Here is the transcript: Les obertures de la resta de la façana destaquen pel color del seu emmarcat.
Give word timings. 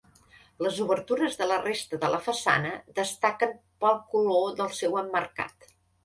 Les 0.67 0.77
obertures 0.83 1.35
de 1.41 1.47
la 1.49 1.57
resta 1.65 1.99
de 2.03 2.07
la 2.13 2.19
façana 2.27 2.71
destaquen 2.99 3.53
pel 3.85 4.01
color 4.15 4.55
del 4.63 4.73
seu 4.79 4.97
emmarcat. 5.03 5.69